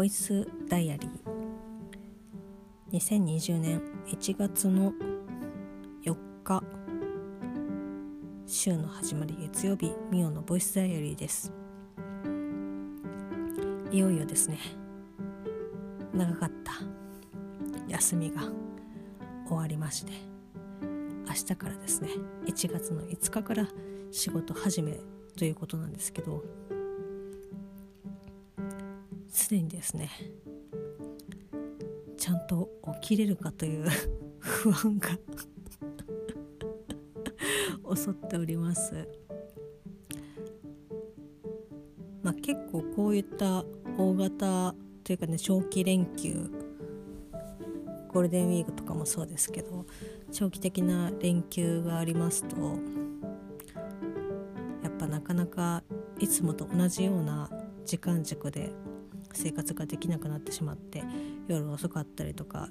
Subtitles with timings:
[0.00, 2.98] ボイスダイアリー。
[2.98, 4.94] 2020年1月の
[6.02, 6.62] 4日。
[8.46, 9.92] 週の始まり月曜日。
[10.10, 11.52] ミオのボイスダイアリーです。
[13.92, 14.58] いよいよですね。
[16.14, 16.72] 長かった。
[17.86, 18.40] 休みが
[19.48, 20.12] 終わりまして。
[21.28, 22.08] 明日からですね。
[22.46, 23.68] 1月の5日から
[24.10, 24.98] 仕事始め
[25.36, 26.69] ということなんですけど。
[29.30, 30.10] すでにですね
[32.16, 32.70] ちゃんと
[33.00, 33.88] 起きれるかという
[34.40, 35.10] 不安が
[37.96, 39.08] 襲っております。
[42.22, 43.64] まあ結構こういった
[43.96, 46.50] 大型というかね長期連休
[48.08, 49.86] ゴールデンウィークとかもそうですけど
[50.32, 52.56] 長期的な連休がありますと
[54.82, 55.82] やっぱなかなか
[56.18, 57.48] いつもと同じような
[57.86, 58.72] 時間軸で
[59.32, 61.02] 生活ができなくなってしまって
[61.48, 62.68] 夜遅かったりとか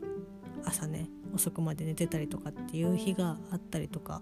[0.65, 4.21] 朝ね遅くまで寝てたりとかっていう日があったりとか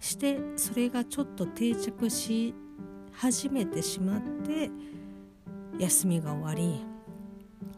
[0.00, 2.54] してそれがちょっと定着し
[3.12, 4.70] 始めてしまって
[5.78, 6.84] 休みが終わり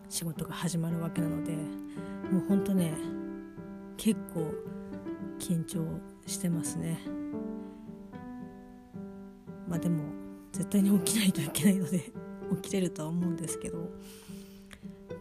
[0.09, 2.95] 仕事が始まるわけなのでもうほんとね
[3.97, 4.53] 結構
[5.39, 5.85] 緊張
[6.27, 6.99] してますね。
[9.69, 10.05] まあでも
[10.53, 12.24] 絶対に起きないといけないので。
[12.63, 13.91] 起きれるとは思うんですけど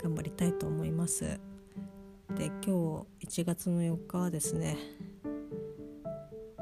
[0.02, 1.40] 頑張りたいと思います。
[2.36, 4.78] で今日1月の4日はですね、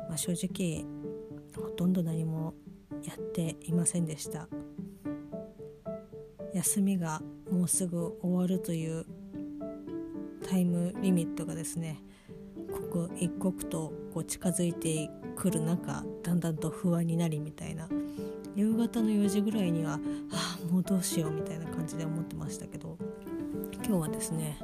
[0.09, 0.86] まあ、正直
[1.56, 2.54] ほとんど何も
[3.04, 4.48] やっていませんでした。
[6.54, 9.06] 休みがもうすぐ終わるという
[10.48, 12.02] タイムリミットがですね
[12.72, 17.88] 刻一刻とこう近づいてくる中だんだんと不安になりみたいな
[18.56, 20.00] 夕方の4時ぐらいには
[20.32, 22.98] あもうどうしようみたいな感じで思ってましたけど
[23.86, 24.58] 今日はですね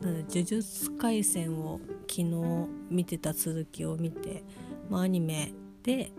[0.00, 4.44] 呪術廻戦を昨日見てた続きを見て、
[4.90, 5.52] まあ、アニメ
[5.82, 6.12] で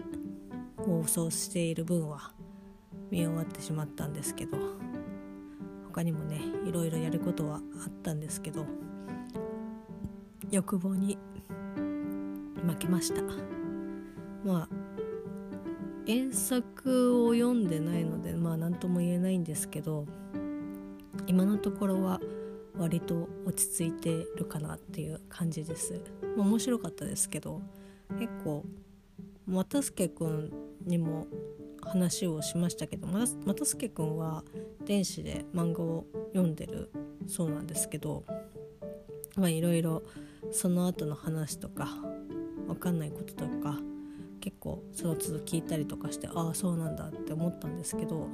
[0.78, 2.32] 放送している分は
[3.12, 4.58] 見終わってしまったんですけど
[5.88, 8.66] 他にもねいろいろやることはあったんですけど
[10.52, 11.18] 欲望に
[12.68, 13.22] 負けました。
[14.44, 14.85] まあ
[16.08, 20.06] 原作を読んでないのでまあ何とも言えないんですけど
[21.28, 22.20] 今のところは
[22.78, 26.00] 割と落ち着いてるかなっていう感じです、
[26.38, 27.62] まあ、面白かったですけど
[28.20, 28.64] 結構
[29.48, 30.52] 又助君
[30.86, 31.28] にも
[31.82, 34.44] 話をしましたけど又助君は
[34.86, 36.92] 電子で漫画を読んでる
[37.28, 38.24] そうなんですけど
[39.36, 40.04] まあいろいろ
[40.52, 41.88] その後の話とか
[42.68, 43.80] 分かんないこととか
[44.40, 48.28] 結構その都度聞いたりとかしてああそうなんだって思ったんですけど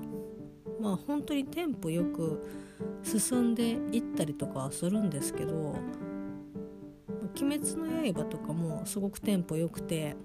[0.79, 2.45] まあ本当にテンポよく
[3.03, 5.75] 進んでいったりとかはするんですけど
[7.41, 10.15] 「鬼滅の刃」とかもすごくテンポ良くて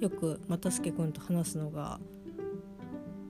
[0.00, 2.00] よく又助君と話すのが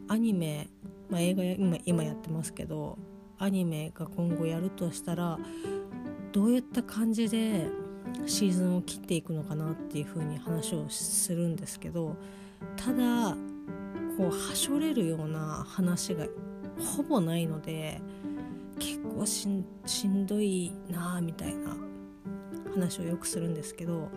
[0.08, 0.68] アニメ、
[1.10, 2.98] まあ、映画今今やってますけど
[3.38, 5.38] アニメが今後やるとしたら
[6.32, 7.68] どういった感じで
[8.26, 12.16] シーズンを切っていくのかなっていう風に話をするんですけど
[12.76, 13.36] ただ
[14.16, 16.26] こうはしょれるような話が
[16.96, 18.00] ほぼないので
[18.78, 21.76] 結構しんどいなみたいな
[22.72, 24.10] 話をよくするんですけど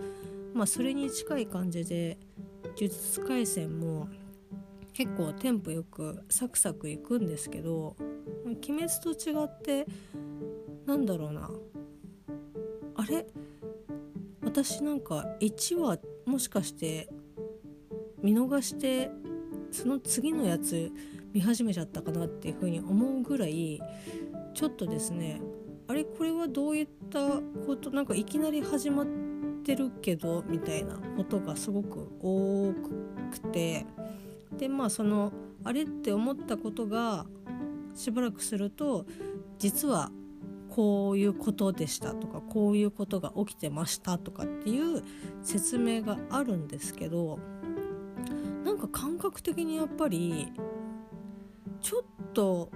[0.53, 2.17] まあそれに近い感じで
[2.77, 4.07] 「呪術廻戦」も
[4.93, 7.95] 結構テンポよくサクサクいくんですけど
[8.45, 9.87] 「鬼滅」と違って
[10.85, 11.49] なんだろうな。
[12.95, 13.25] あれ？
[14.43, 17.09] 私なんか1話もしかして
[18.21, 19.11] 見逃して
[19.71, 20.91] その次のやつ
[21.33, 23.81] 見始めちゃったかなっていうふうに思うぐらい
[24.53, 25.41] ちょっとですね
[25.87, 27.19] あれこれはどういった
[27.65, 29.05] ことなんかいきなり始まっ
[29.63, 32.73] てるけどみたいなことがすごく多
[33.31, 33.85] くて
[34.57, 35.31] でまあその
[35.63, 37.25] あれって思ったことが
[37.95, 39.05] しばらくすると
[39.57, 40.11] 実は
[40.71, 45.03] こういうことでしたとかこういうことが起きてましたとかっていう
[45.43, 47.39] 説明があるんですけど
[48.63, 50.51] なんか感覚的にやっぱり
[51.81, 52.69] ちょっと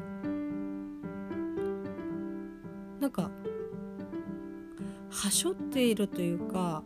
[2.99, 3.31] なんか
[5.09, 6.83] はしょっているというか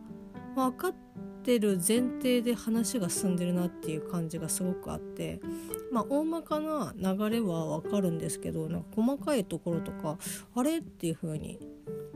[0.54, 1.10] 分かって
[1.58, 5.40] る前提で話が進んでるなっていう感じがすごくあって
[5.90, 10.18] まあ大まかな流れは分かるんですけどなんか細かいところとか
[10.54, 11.58] あれっていう風に。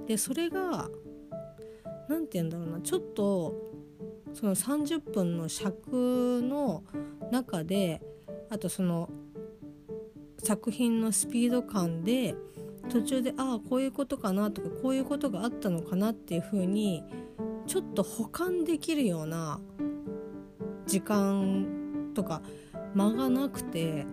[0.06, 0.90] でそれが
[2.08, 3.54] 何て言うんだろうなちょっと
[4.34, 6.82] その30分の尺の
[7.30, 8.02] 中で
[8.50, 9.08] あとその
[10.42, 12.34] 作品のスピード感で
[12.90, 17.02] 途中でああこういうことかなとかこういうことがあったのかなっていう風に
[17.66, 19.60] ちょっと保管できるような
[20.86, 22.42] 時間とか
[22.94, 24.06] 間がなくて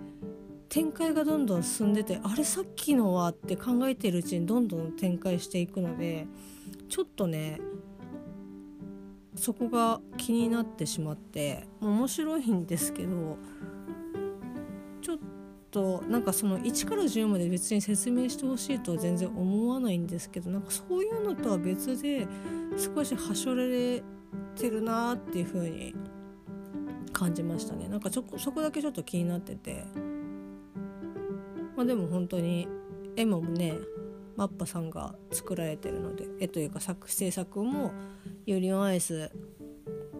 [0.69, 6.27] 展開がどんどん進んでてあれさっきのはって考えてるうちにどんどん展開していくので
[6.89, 7.59] ちょっとね
[9.35, 13.37] そこが気になってしまって面白いんですけど
[15.01, 15.17] ちょっ
[15.71, 22.27] となんかその1から10まで別に説明してほしいとは全然思わないんですけどなんかそういうのとは別で
[22.77, 24.03] 少しはしょられ
[24.55, 25.95] てるなっていう風に
[27.13, 27.87] 感じましたね。
[27.87, 29.85] なんかちょそこだけちょっと気になってて。
[31.75, 32.67] まあでも本当に
[33.15, 33.73] 絵もね
[34.35, 37.91] マッパさんが作られてるので絵というか作制作も
[38.45, 39.31] ユリオンアイス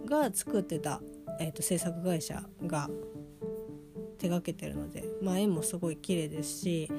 [0.06, 1.02] が作ってた、
[1.40, 2.90] えーと、制作会社が
[4.22, 6.92] 手がけてるので、まあ、絵もすごい綺麗ですし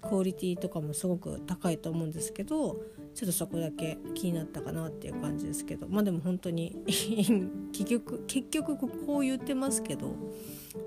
[0.00, 2.76] クオリティとかもすごく高いと思うんですけど
[3.14, 10.14] ちょっとそこだけ気になったかなっていう感じですけどまあでも本当に 結局結局こう言ってますけど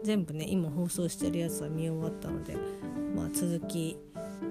[0.04, 2.56] 全部ね今放送してるやつは見終わったので、
[3.14, 3.98] まあ、続き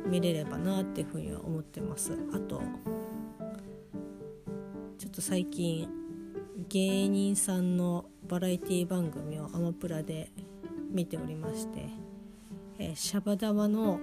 [0.06, 2.12] 見れればなっていうふうには思ってます。
[2.32, 2.60] あと
[4.98, 5.88] ちょっと最近
[6.68, 10.30] 芸人さんのバラエティ番組をアマプラで
[10.90, 11.88] 見ておりまして
[12.78, 14.00] 「えー、シャバダワの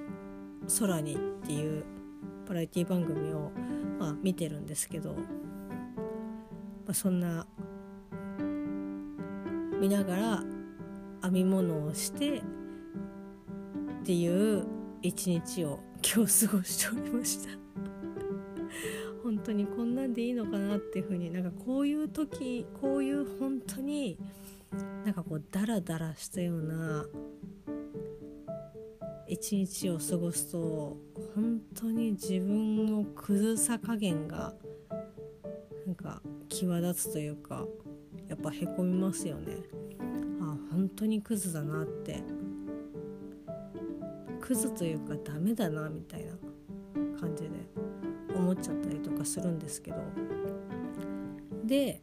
[0.79, 1.83] 空に」っていう
[2.47, 3.51] バラエティ番組を、
[3.99, 5.19] まあ、見てるんですけど、ま
[6.89, 7.47] あ、そんな
[9.79, 10.43] 見ながら
[11.23, 12.41] 編み物をしてっ
[14.05, 14.65] ていう
[15.01, 17.49] 一日を今日過ごしておりました。
[19.23, 24.17] 本当にこんなんでいいのかなっていう風になんかこういう時こういう本当に
[25.05, 27.05] なんかこうダラダラしたような
[29.27, 30.97] 一日を過ごすと
[31.35, 34.53] 本当に自分のクズさ加減が
[35.85, 37.65] なんか際立つというか
[38.27, 39.57] やっぱへこみますよね。
[40.41, 42.23] あ本当にクズだなって。
[44.43, 46.33] クズというかダメだなみたいな
[47.17, 47.49] 感じで
[48.35, 49.97] 思っちゃったりとかするんですけど。
[51.63, 52.01] で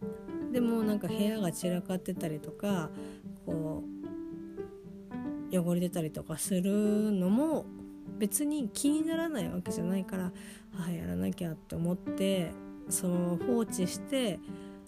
[0.52, 2.90] でもなんか部屋が散らかってたりとか
[3.46, 3.84] こ
[5.52, 7.66] う汚れてたりとかするのも
[8.18, 10.32] 別に気にならないわけじゃないから
[10.86, 12.52] あやらなきゃって思って
[12.88, 14.38] その放置して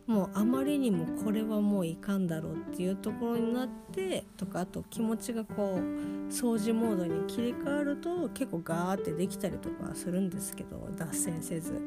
[0.07, 11.81] もうあまりにもこれはもういかんだろうっていうところになってとかあと気持ちがこう掃除モードに切り替わると結構ガーってできたりとかするんですけど脱線せず。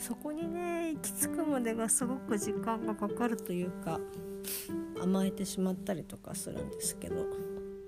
[0.00, 4.00] そこにね行き着くまでがすごく時間がかかるというか
[5.00, 7.26] 甘えてしまったりとかするんですけど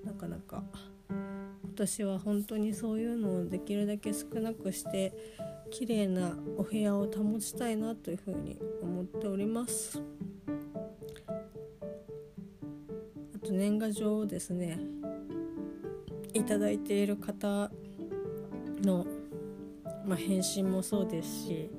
[0.05, 0.63] なかなか。
[1.09, 5.15] 今年は本当にそういうのをできるだけ少なくして
[5.71, 10.03] 綺麗なお部屋を保ちたいなというふうに思っております。
[13.35, 14.79] あと年賀状をですね
[16.35, 17.71] いただいている方
[18.83, 19.07] の、
[20.05, 21.71] まあ、返信もそうですし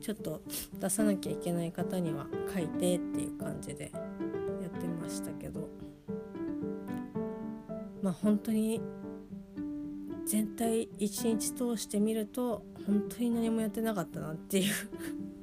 [0.00, 0.42] ちょっと
[0.80, 5.68] 出さなきゃいけない方には書いてっていう感じでやってましたけど。
[8.02, 8.80] まあ本当に
[10.26, 14.72] 全体一日通してみると本当に何もやってなかったなっていう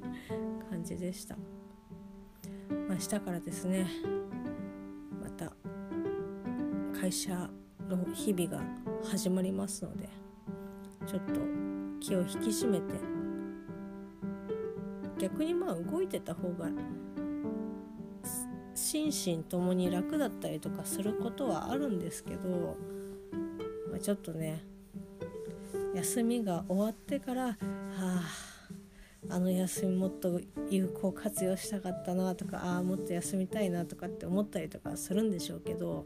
[0.70, 1.36] 感じでした、
[2.88, 3.88] ま、明日からですね。
[5.22, 5.54] また
[7.00, 7.50] 会社
[7.90, 8.64] の日々が
[9.04, 10.10] 始まりますので
[11.06, 11.34] ちょっと
[12.00, 13.15] 気を引き締めて
[15.20, 16.70] 逆にまあ動いてた方が
[18.74, 19.06] 心
[19.38, 22.78] 身ともに楽だったりとかすることはあるんですけど、
[23.90, 24.64] まあ、ちょっとね
[25.96, 27.58] 休みが終わってからは
[28.02, 28.22] あ
[29.30, 36.06] あの休みもっと有効活用したかったなとかああもっと休みたいなとかって思ったりとかするんでしょうけど、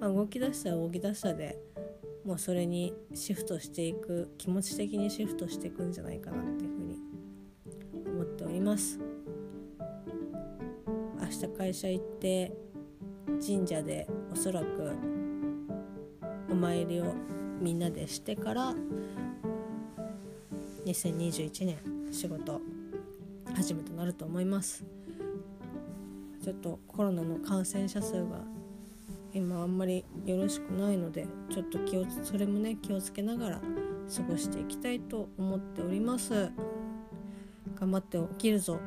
[0.00, 1.58] まあ、動き出したら動き出したで
[2.24, 6.77] もうそれにシフトしていく気持ち的にシフトしていくんじゃないかなって
[8.58, 8.98] ります。
[11.20, 12.52] 明日会社行って
[13.46, 14.92] 神社でおそらく
[16.50, 17.14] お参りを
[17.60, 18.74] みんなでしてから
[20.86, 21.78] 2021年
[22.12, 22.60] 仕事
[23.54, 24.84] 始めとなると思います。
[26.42, 28.42] ちょっとコロナの感染者数が
[29.34, 36.50] 今あんまりよろしくないのでちょっと気をそれもね気をつけながら過ごしていきたいと思っております。
[37.78, 38.80] 頑張って起きるぞ。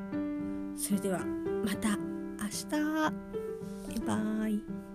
[0.76, 1.20] それでは
[1.66, 1.98] また
[2.44, 2.70] 明日。
[2.70, 4.91] バイバイ。